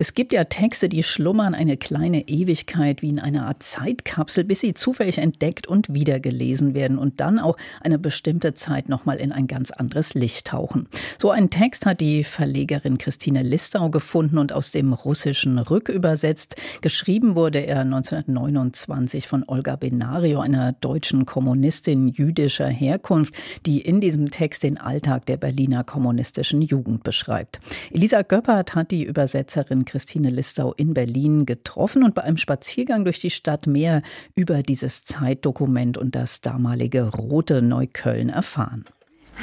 es 0.00 0.14
gibt 0.14 0.32
ja 0.32 0.44
Texte, 0.44 0.88
die 0.88 1.02
schlummern 1.02 1.54
eine 1.54 1.76
kleine 1.76 2.26
Ewigkeit 2.26 3.02
wie 3.02 3.10
in 3.10 3.18
einer 3.18 3.46
Art 3.46 3.62
Zeitkapsel, 3.62 4.44
bis 4.44 4.60
sie 4.60 4.72
zufällig 4.72 5.18
entdeckt 5.18 5.66
und 5.66 5.92
wiedergelesen 5.92 6.72
werden 6.72 6.96
und 6.96 7.20
dann 7.20 7.38
auch 7.38 7.58
eine 7.82 7.98
bestimmte 7.98 8.54
Zeit 8.54 8.88
nochmal 8.88 9.18
in 9.18 9.30
ein 9.30 9.46
ganz 9.46 9.70
anderes 9.70 10.14
Licht 10.14 10.46
tauchen. 10.46 10.88
So 11.18 11.30
einen 11.30 11.50
Text 11.50 11.84
hat 11.84 12.00
die 12.00 12.24
Verlegerin 12.24 12.96
Christine 12.96 13.42
Listau 13.42 13.90
gefunden 13.90 14.38
und 14.38 14.54
aus 14.54 14.70
dem 14.70 14.94
Russischen 14.94 15.58
rückübersetzt. 15.58 16.56
Geschrieben 16.80 17.34
wurde 17.34 17.58
er 17.58 17.80
1929 17.80 19.28
von 19.28 19.44
Olga 19.48 19.76
Benario, 19.76 20.40
einer 20.40 20.72
deutschen 20.72 21.26
Kommunistin 21.26 22.08
jüdischer 22.08 22.68
Herkunft, 22.68 23.34
die 23.66 23.82
in 23.82 24.00
diesem 24.00 24.30
Text 24.30 24.62
den 24.62 24.78
Alltag 24.78 25.26
der 25.26 25.36
Berliner 25.36 25.84
kommunistischen 25.84 26.62
Jugend 26.62 27.02
beschreibt. 27.02 27.60
Elisa 27.90 28.22
Göppert 28.22 28.74
hat 28.74 28.92
die 28.92 29.04
Übersetzerin 29.04 29.84
Christine 29.90 30.30
Listau 30.30 30.72
in 30.76 30.94
Berlin 30.94 31.46
getroffen 31.46 32.04
und 32.04 32.14
bei 32.14 32.22
einem 32.22 32.36
Spaziergang 32.36 33.04
durch 33.04 33.18
die 33.18 33.30
Stadt 33.30 33.66
mehr 33.66 34.02
über 34.36 34.62
dieses 34.62 35.04
Zeitdokument 35.04 35.98
und 35.98 36.14
das 36.14 36.40
damalige 36.40 37.08
Rote 37.08 37.60
Neukölln 37.60 38.28
erfahren. 38.28 38.84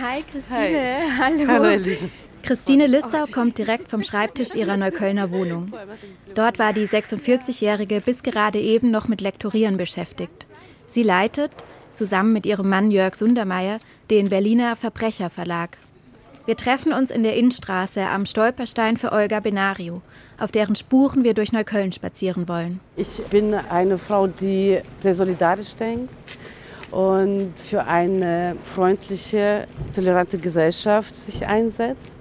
Hi 0.01 0.23
Christine, 0.23 1.01
Hi. 1.17 1.17
hallo. 1.19 1.47
Hallo 1.49 1.65
Elise. 1.65 2.09
Christine 2.43 2.87
Listau 2.87 3.25
kommt 3.29 3.57
direkt 3.57 3.89
vom 3.89 4.03
Schreibtisch 4.03 4.55
ihrer 4.55 4.77
Neuköllner 4.77 5.31
Wohnung. 5.31 5.73
Dort 6.33 6.59
war 6.59 6.71
die 6.71 6.87
46-Jährige 6.87 7.99
bis 7.99 8.23
gerade 8.23 8.61
eben 8.61 8.89
noch 8.89 9.09
mit 9.09 9.19
Lektorieren 9.19 9.75
beschäftigt. 9.75 10.47
Sie 10.87 11.03
leitet, 11.03 11.51
zusammen 11.93 12.31
mit 12.31 12.45
ihrem 12.45 12.69
Mann 12.69 12.89
Jörg 12.89 13.15
Sundermeier, 13.15 13.79
den 14.09 14.29
Berliner 14.29 14.77
Verbrecherverlag. 14.77 15.77
Wir 16.47 16.55
treffen 16.55 16.93
uns 16.93 17.11
in 17.11 17.23
der 17.23 17.35
Innenstraße 17.35 18.07
am 18.07 18.25
Stolperstein 18.25 18.95
für 18.95 19.11
Olga 19.11 19.41
Benario, 19.41 20.01
auf 20.37 20.49
deren 20.49 20.75
Spuren 20.75 21.25
wir 21.25 21.33
durch 21.33 21.51
Neukölln 21.51 21.91
spazieren 21.91 22.47
wollen. 22.47 22.79
Ich 22.95 23.17
bin 23.25 23.53
eine 23.53 23.97
Frau, 23.97 24.27
die 24.27 24.79
sehr 25.01 25.13
solidarisch 25.13 25.75
denkt 25.75 26.13
und 26.89 27.51
für 27.59 27.83
eine 27.83 28.55
freundliche, 28.63 29.67
tolerante 29.93 30.37
Gesellschaft 30.37 31.17
sich 31.17 31.45
einsetzt. 31.45 32.13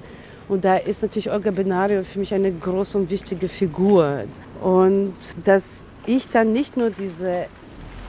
Und 0.48 0.64
da 0.64 0.77
ist 0.77 1.02
natürlich 1.02 1.30
Olga 1.30 1.52
Benario 1.52 2.02
für 2.02 2.18
mich 2.18 2.34
eine 2.34 2.50
große 2.50 2.98
und 2.98 3.11
wichtige 3.11 3.48
Figur. 3.48 4.24
Und 4.61 5.14
dass 5.44 5.84
ich 6.05 6.28
dann 6.30 6.52
nicht 6.52 6.77
nur 6.77 6.90
diese 6.90 7.46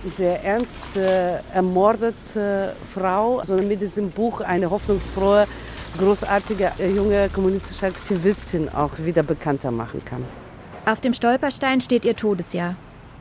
sehr 0.09 0.43
ernste, 0.43 1.43
ermordete 1.53 2.73
Frau, 2.91 3.43
sondern 3.43 3.67
mit 3.67 3.81
diesem 3.81 4.09
Buch 4.09 4.41
eine 4.41 4.71
hoffnungsfrohe 4.71 5.45
großartige 5.97 6.71
äh, 6.79 6.89
junge 6.89 7.29
kommunistische 7.29 7.87
Aktivistin 7.87 8.69
auch 8.69 8.91
wieder 8.97 9.23
bekannter 9.23 9.71
machen 9.71 10.03
kann. 10.05 10.23
Auf 10.85 11.01
dem 11.01 11.13
Stolperstein 11.13 11.81
steht 11.81 12.05
ihr 12.05 12.15
Todesjahr. 12.15 12.75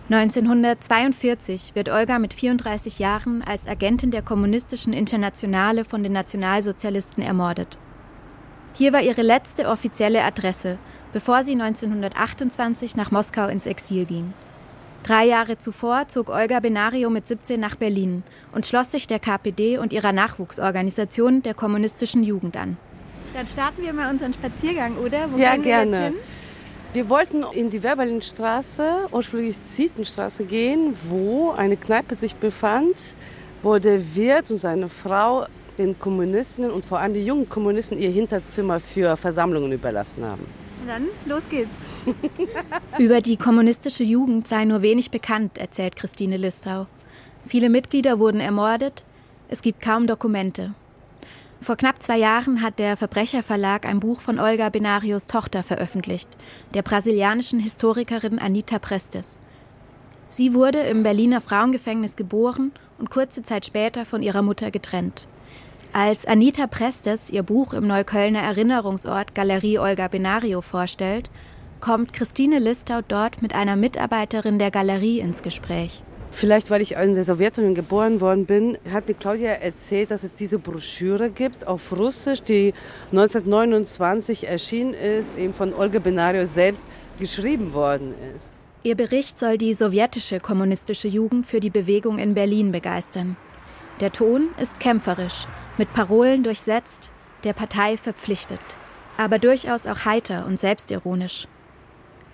1942 0.09 1.75
wird 1.75 1.89
Olga 1.89 2.21
mit 2.21 2.33
34 2.33 3.01
Jahren 3.01 3.43
als 3.43 3.67
Agentin 3.67 4.13
der 4.13 4.23
Kommunistischen 4.23 4.93
Internationale 4.93 5.85
von 5.85 6.05
den 6.05 6.13
Nationalsozialisten 6.13 7.25
ermordet. 7.25 7.77
Hier 8.75 8.93
war 8.93 9.03
ihre 9.03 9.23
letzte 9.23 9.67
offizielle 9.67 10.23
Adresse, 10.23 10.79
bevor 11.13 11.43
sie 11.43 11.55
1928 11.61 12.95
nach 12.95 13.11
Moskau 13.11 13.49
ins 13.49 13.67
Exil 13.67 14.05
ging. 14.05 14.33
Drei 15.07 15.27
Jahre 15.27 15.57
zuvor 15.57 16.09
zog 16.09 16.31
Olga 16.31 16.59
Benario 16.59 17.11
mit 17.11 17.29
17 17.29 17.61
nach 17.61 17.77
Berlin 17.77 18.25
und 18.51 18.67
schloss 18.67 18.91
sich 18.91 19.07
der 19.07 19.21
KPD 19.21 19.79
und 19.79 19.93
ihrer 19.93 20.11
Nachwuchsorganisation 20.11 21.45
der 21.45 21.55
kommunistischen 21.55 22.25
Jugend 22.25 22.57
an. 22.57 22.77
Dann 23.33 23.47
starten 23.47 23.83
wir 23.83 23.93
mal 23.93 24.11
unseren 24.11 24.33
Spaziergang, 24.33 24.97
oder? 24.97 25.31
Wo 25.31 25.39
ja, 25.39 25.55
gerne. 25.59 26.13
Wir, 26.93 27.05
wir 27.05 27.09
wollten 27.09 27.45
in 27.53 27.71
die 27.71 27.85
Werberlinstraße, 27.85 29.07
ursprünglich 29.13 29.57
Zietenstraße 29.57 30.43
gehen, 30.43 30.97
wo 31.09 31.53
eine 31.53 31.77
Kneipe 31.77 32.17
sich 32.17 32.35
befand, 32.35 32.97
wo 33.63 33.79
der 33.79 34.17
Wirt 34.17 34.51
und 34.51 34.59
seine 34.59 34.89
Frau 34.89 35.47
den 35.79 35.97
Kommunistinnen 36.01 36.73
und 36.73 36.85
vor 36.85 36.99
allem 36.99 37.15
die 37.15 37.25
jungen 37.25 37.49
Kommunisten 37.49 37.97
ihr 38.01 38.11
Hinterzimmer 38.11 38.81
für 38.81 39.17
Versammlungen 39.17 39.71
überlassen 39.71 40.25
haben. 40.25 40.66
Dann 40.87 41.09
los 41.25 41.43
geht's. 41.51 41.77
Über 42.99 43.21
die 43.21 43.37
kommunistische 43.37 44.05
Jugend 44.05 44.47
sei 44.47 44.65
nur 44.65 44.83
wenig 44.83 45.11
bekannt, 45.11 45.59
erzählt 45.59 45.97
Christine 45.97 46.37
Listau. 46.37 46.87
Viele 47.45 47.71
Mitglieder 47.71 48.19
wurden 48.21 48.41
ermordet, 48.41 49.05
es 49.49 49.63
gibt 49.63 49.81
kaum 49.81 50.07
Dokumente. 50.07 50.75
Vor 51.61 51.77
knapp 51.77 52.03
zwei 52.03 52.19
Jahren 52.19 52.63
hat 52.63 52.79
der 52.79 52.97
Verbrecherverlag 52.97 53.87
ein 53.87 53.99
Buch 53.99 54.21
von 54.21 54.39
Olga 54.39 54.69
Benarios 54.69 55.27
Tochter 55.27 55.63
veröffentlicht, 55.63 56.29
der 56.75 56.83
brasilianischen 56.83 57.59
Historikerin 57.59 58.39
Anita 58.39 58.79
Prestes. 58.79 59.41
Sie 60.29 60.55
wurde 60.55 60.81
im 60.81 61.03
Berliner 61.03 61.41
Frauengefängnis 61.41 62.15
geboren 62.15 62.73
und 62.99 63.11
kurze 63.11 63.43
Zeit 63.43 63.67
später 63.67 64.05
von 64.05 64.23
ihrer 64.23 64.43
Mutter 64.43 64.71
getrennt. 64.71 65.27
Als 65.99 66.27
Anita 66.27 66.67
Prestes 66.67 67.31
ihr 67.31 67.43
Buch 67.43 67.73
im 67.73 67.87
Neuköllner 67.87 68.41
Erinnerungsort 68.41 69.35
Galerie 69.35 69.79
Olga 69.79 70.09
Benario 70.09 70.61
vorstellt, 70.61 71.31
kommt 71.81 72.13
Christine 72.13 72.59
Listau 72.59 73.01
dort 73.09 73.41
mit 73.41 73.55
einer 73.55 73.77
Mitarbeiterin 73.77 74.59
der 74.59 74.71
Galerie 74.71 75.21
ins 75.21 75.43
Gespräch. 75.43 76.03
Vielleicht, 76.31 76.69
weil 76.69 76.83
ich 76.83 76.97
in 76.97 77.15
der 77.15 77.25
Sowjetunion 77.25 77.75
geboren 77.75 78.21
worden 78.21 78.45
bin, 78.45 78.77
hat 78.93 79.09
mir 79.09 79.15
Claudia 79.15 79.53
erzählt, 79.53 80.11
dass 80.11 80.23
es 80.23 80.35
diese 80.35 80.59
Broschüre 80.59 81.31
gibt 81.31 81.67
auf 81.67 81.91
Russisch, 81.93 82.43
die 82.43 82.75
1929 83.13 84.47
erschienen 84.47 84.93
ist, 84.93 85.39
eben 85.39 85.55
von 85.55 85.73
Olga 85.73 85.99
Benario 85.99 86.45
selbst 86.45 86.87
geschrieben 87.19 87.73
worden 87.73 88.13
ist. 88.37 88.51
Ihr 88.83 88.97
Bericht 88.97 89.39
soll 89.39 89.57
die 89.57 89.73
sowjetische 89.73 90.41
kommunistische 90.41 91.09
Jugend 91.09 91.47
für 91.47 91.61
die 91.61 91.71
Bewegung 91.71 92.19
in 92.19 92.35
Berlin 92.35 92.71
begeistern. 92.71 93.39
Der 94.01 94.13
Ton 94.13 94.51
ist 94.61 94.79
kämpferisch, 94.79 95.47
mit 95.79 95.95
Parolen 95.95 96.43
durchsetzt, 96.43 97.11
der 97.45 97.55
Partei 97.55 97.97
verpflichtet, 97.97 98.61
aber 99.17 99.39
durchaus 99.39 99.87
auch 99.87 100.05
heiter 100.05 100.45
und 100.45 100.61
selbstironisch. 100.61 101.49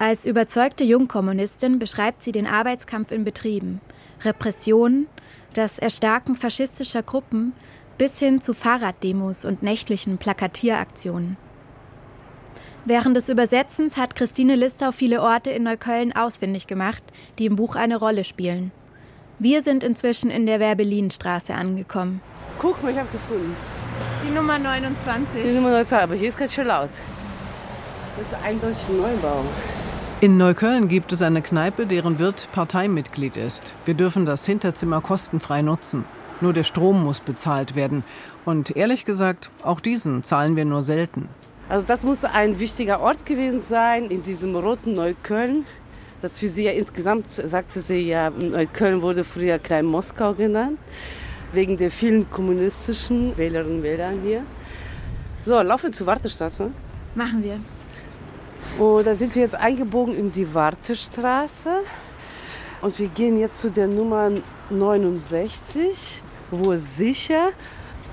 Als 0.00 0.26
überzeugte 0.26 0.82
Jungkommunistin 0.82 1.78
beschreibt 1.78 2.24
sie 2.24 2.32
den 2.32 2.48
Arbeitskampf 2.48 3.12
in 3.12 3.22
Betrieben, 3.22 3.80
Repressionen, 4.24 5.06
das 5.54 5.78
Erstarken 5.78 6.34
faschistischer 6.34 7.04
Gruppen 7.04 7.52
bis 7.96 8.18
hin 8.18 8.40
zu 8.40 8.54
Fahrraddemos 8.54 9.44
und 9.44 9.62
nächtlichen 9.62 10.18
Plakatieraktionen. 10.18 11.36
Während 12.84 13.16
des 13.16 13.28
Übersetzens 13.28 13.96
hat 13.96 14.16
Christine 14.16 14.56
Listau 14.56 14.90
viele 14.90 15.22
Orte 15.22 15.50
in 15.50 15.62
Neukölln 15.62 16.12
ausfindig 16.12 16.66
gemacht, 16.66 17.04
die 17.38 17.46
im 17.46 17.54
Buch 17.54 17.76
eine 17.76 17.96
Rolle 17.96 18.24
spielen. 18.24 18.72
Wir 19.38 19.62
sind 19.62 19.82
inzwischen 19.82 20.30
in 20.30 20.46
der 20.46 20.60
Werbelinstraße 20.60 21.54
angekommen. 21.54 22.20
Guck 22.58 22.82
mal, 22.82 22.92
ich 22.92 22.98
habe 22.98 23.08
gefunden. 23.10 23.56
Die 24.26 24.32
Nummer 24.32 24.58
29. 24.58 25.42
Die 25.42 25.54
Nummer 25.54 25.70
29, 25.70 25.98
aber 25.98 26.14
hier 26.14 26.28
ist 26.28 26.38
ganz 26.38 26.54
schön 26.54 26.66
laut. 26.66 26.90
Das 28.16 28.28
ist 28.28 28.36
eindeutig 28.44 28.78
ein 28.88 28.96
Neubau. 28.98 29.44
In 30.20 30.36
Neukölln 30.36 30.86
gibt 30.86 31.12
es 31.12 31.22
eine 31.22 31.42
Kneipe, 31.42 31.86
deren 31.86 32.20
Wirt 32.20 32.48
Parteimitglied 32.52 33.36
ist. 33.36 33.74
Wir 33.84 33.94
dürfen 33.94 34.26
das 34.26 34.46
Hinterzimmer 34.46 35.00
kostenfrei 35.00 35.62
nutzen. 35.62 36.04
Nur 36.40 36.52
der 36.52 36.64
Strom 36.64 37.02
muss 37.02 37.18
bezahlt 37.20 37.74
werden. 37.74 38.04
Und 38.44 38.76
ehrlich 38.76 39.04
gesagt, 39.04 39.50
auch 39.62 39.80
diesen 39.80 40.22
zahlen 40.22 40.54
wir 40.54 40.64
nur 40.64 40.82
selten. 40.82 41.28
Also 41.68 41.86
das 41.86 42.04
muss 42.04 42.24
ein 42.24 42.60
wichtiger 42.60 43.00
Ort 43.00 43.26
gewesen 43.26 43.60
sein 43.60 44.10
in 44.10 44.22
diesem 44.22 44.54
roten 44.54 44.94
Neukölln. 44.94 45.64
Das 46.22 46.38
für 46.38 46.48
sie 46.48 46.62
ja 46.62 46.70
insgesamt, 46.70 47.32
sagte 47.32 47.80
sie 47.80 48.08
ja, 48.08 48.30
Neukölln 48.30 49.02
wurde 49.02 49.24
früher 49.24 49.58
Klein 49.58 49.84
Moskau 49.84 50.32
genannt, 50.32 50.78
wegen 51.52 51.76
der 51.76 51.90
vielen 51.90 52.30
kommunistischen 52.30 53.36
Wählerinnen 53.36 53.78
und 53.78 53.82
Wähler 53.82 54.12
hier. 54.24 54.44
So, 55.44 55.60
laufen 55.60 55.86
wir 55.86 55.92
zur 55.92 56.06
Wartestraße. 56.06 56.70
Machen 57.16 57.42
wir. 57.42 57.58
Und 58.78 59.04
da 59.04 59.16
sind 59.16 59.34
wir 59.34 59.42
jetzt 59.42 59.56
eingebogen 59.56 60.16
in 60.16 60.30
die 60.30 60.54
Wartestraße. 60.54 61.80
Und 62.82 62.98
wir 63.00 63.08
gehen 63.08 63.40
jetzt 63.40 63.58
zu 63.58 63.68
der 63.68 63.88
Nummer 63.88 64.30
69, 64.70 66.22
wo 66.52 66.76
sicher 66.76 67.50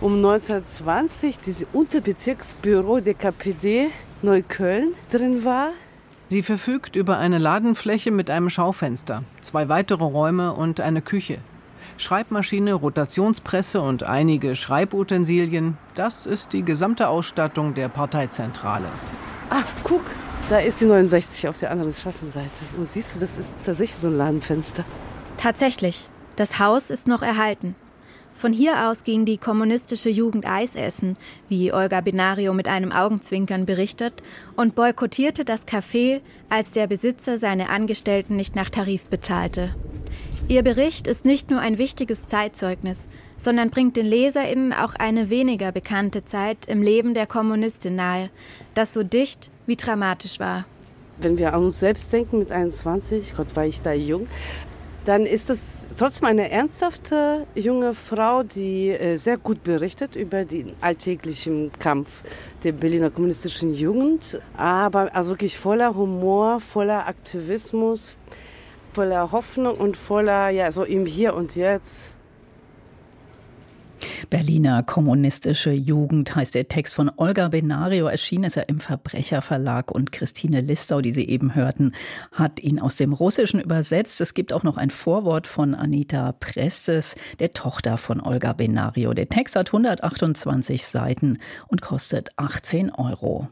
um 0.01 0.15
1920 0.15 1.37
dieses 1.39 1.67
Unterbezirksbüro 1.73 3.01
der 3.01 3.13
KPD 3.13 3.91
Neukölln 4.23 4.95
drin 5.11 5.45
war. 5.45 5.73
Sie 6.31 6.43
verfügt 6.43 6.95
über 6.95 7.17
eine 7.17 7.39
Ladenfläche 7.39 8.11
mit 8.11 8.29
einem 8.29 8.51
Schaufenster, 8.51 9.23
zwei 9.41 9.67
weitere 9.67 10.03
Räume 10.03 10.53
und 10.53 10.79
eine 10.79 11.01
Küche. 11.01 11.39
Schreibmaschine, 11.97 12.75
Rotationspresse 12.75 13.81
und 13.81 14.03
einige 14.03 14.53
Schreibutensilien, 14.53 15.79
das 15.95 16.27
ist 16.27 16.53
die 16.53 16.63
gesamte 16.63 17.09
Ausstattung 17.09 17.73
der 17.73 17.89
Parteizentrale. 17.89 18.89
Ah, 19.49 19.63
guck, 19.83 20.03
da 20.51 20.59
ist 20.59 20.79
die 20.79 20.85
69 20.85 21.47
auf 21.47 21.57
der 21.59 21.71
anderen 21.71 21.91
Straßenseite. 21.91 22.49
Und 22.77 22.87
siehst 22.87 23.15
du, 23.15 23.19
das 23.19 23.39
ist 23.39 23.51
tatsächlich 23.65 23.99
so 23.99 24.07
ein 24.07 24.17
Ladenfenster. 24.17 24.85
Tatsächlich. 25.37 26.07
Das 26.35 26.59
Haus 26.59 26.91
ist 26.91 27.07
noch 27.07 27.23
erhalten. 27.23 27.73
Von 28.39 28.53
hier 28.53 28.87
aus 28.87 29.03
ging 29.03 29.25
die 29.25 29.37
kommunistische 29.37 30.09
Jugend 30.09 30.47
Eis 30.49 30.77
essen, 30.77 31.17
wie 31.49 31.73
Olga 31.73 31.99
Benario 31.99 32.53
mit 32.53 32.69
einem 32.69 32.93
Augenzwinkern 32.93 33.65
berichtet, 33.65 34.23
und 34.55 34.75
boykottierte 34.75 35.43
das 35.43 35.67
Café, 35.67 36.21
als 36.47 36.71
der 36.71 36.87
Besitzer 36.87 37.37
seine 37.37 37.67
Angestellten 37.67 38.37
nicht 38.37 38.55
nach 38.55 38.69
Tarif 38.69 39.07
bezahlte. 39.07 39.75
Ihr 40.47 40.63
Bericht 40.63 41.05
ist 41.05 41.25
nicht 41.25 41.51
nur 41.51 41.59
ein 41.59 41.77
wichtiges 41.77 42.27
Zeitzeugnis, 42.27 43.09
sondern 43.35 43.71
bringt 43.71 43.97
den 43.97 44.05
LeserInnen 44.05 44.71
auch 44.71 44.95
eine 44.95 45.29
weniger 45.29 45.73
bekannte 45.73 46.23
Zeit 46.23 46.59
im 46.67 46.81
Leben 46.81 47.13
der 47.13 47.27
Kommunistin 47.27 47.97
nahe, 47.97 48.29
das 48.73 48.93
so 48.93 49.03
dicht 49.03 49.51
wie 49.65 49.75
dramatisch 49.75 50.39
war. 50.39 50.63
Wenn 51.17 51.37
wir 51.37 51.53
an 51.53 51.65
uns 51.65 51.79
selbst 51.79 52.13
denken 52.13 52.39
mit 52.39 52.53
21, 52.53 53.33
Gott 53.35 53.57
war 53.57 53.65
ich 53.65 53.81
da 53.81 53.91
jung, 53.91 54.27
dann 55.09 55.25
ist 55.25 55.49
es 55.49 55.87
trotzdem 55.97 56.27
eine 56.27 56.51
ernsthafte 56.51 57.47
junge 57.55 57.95
Frau, 57.95 58.43
die 58.43 58.89
äh, 58.89 59.17
sehr 59.17 59.37
gut 59.37 59.63
berichtet 59.63 60.15
über 60.15 60.45
den 60.45 60.73
alltäglichen 60.81 61.71
Kampf 61.79 62.21
der 62.63 62.73
Berliner 62.73 63.09
kommunistischen 63.09 63.73
Jugend, 63.73 64.39
aber 64.55 65.15
also 65.15 65.31
wirklich 65.31 65.57
voller 65.57 65.95
Humor, 65.95 66.59
voller 66.59 67.07
Aktivismus, 67.07 68.17
voller 68.93 69.31
Hoffnung 69.31 69.77
und 69.77 69.97
voller, 69.97 70.49
ja, 70.49 70.71
so 70.71 70.83
im 70.83 71.07
Hier 71.07 71.33
und 71.33 71.55
Jetzt. 71.55 72.13
Berliner 74.29 74.83
kommunistische 74.83 75.71
Jugend 75.71 76.35
heißt 76.35 76.55
der 76.55 76.67
Text 76.67 76.93
von 76.93 77.11
Olga 77.17 77.47
Benario. 77.49 78.07
Erschien 78.07 78.43
ist 78.43 78.57
er 78.57 78.69
im 78.69 78.79
Verbrecherverlag 78.79 79.91
und 79.91 80.11
Christine 80.11 80.61
Listau, 80.61 81.01
die 81.01 81.11
Sie 81.11 81.27
eben 81.27 81.55
hörten, 81.55 81.93
hat 82.31 82.59
ihn 82.59 82.79
aus 82.79 82.95
dem 82.95 83.13
Russischen 83.13 83.59
übersetzt. 83.59 84.21
Es 84.21 84.33
gibt 84.33 84.53
auch 84.53 84.63
noch 84.63 84.77
ein 84.77 84.89
Vorwort 84.89 85.47
von 85.47 85.75
Anita 85.75 86.31
Prestes, 86.33 87.15
der 87.39 87.53
Tochter 87.53 87.97
von 87.97 88.21
Olga 88.21 88.53
Benario. 88.53 89.13
Der 89.13 89.29
Text 89.29 89.55
hat 89.55 89.69
128 89.69 90.85
Seiten 90.85 91.39
und 91.67 91.81
kostet 91.81 92.29
18 92.37 92.91
Euro. 92.91 93.49